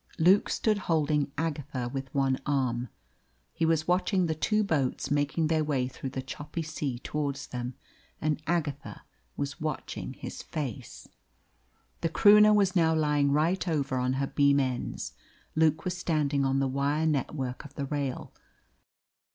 Luke 0.17 0.49
stood 0.49 0.79
holding 0.89 1.31
Agatha 1.37 1.87
with 1.93 2.11
one 2.11 2.39
arm. 2.47 2.89
He 3.53 3.67
was 3.67 3.87
watching 3.87 4.25
the 4.25 4.33
two 4.33 4.63
boats 4.63 5.11
making 5.11 5.45
their 5.45 5.63
way 5.63 5.87
through 5.87 6.09
the 6.09 6.23
choppy 6.23 6.63
sea 6.63 6.97
towards 6.97 7.45
them, 7.45 7.75
and 8.19 8.41
Agatha 8.47 9.03
was 9.37 9.61
watching 9.61 10.13
his 10.13 10.41
face. 10.41 11.07
The 11.99 12.09
Croonah 12.09 12.55
was 12.55 12.75
now 12.75 12.95
lying 12.95 13.31
right 13.31 13.67
over 13.67 13.97
on 13.97 14.13
her 14.13 14.25
beam 14.25 14.59
ends. 14.59 15.13
Luke 15.53 15.85
was 15.85 15.95
standing 15.95 16.45
on 16.45 16.57
the 16.57 16.67
wire 16.67 17.05
network 17.05 17.63
of 17.63 17.75
the 17.75 17.85
rail. 17.85 18.33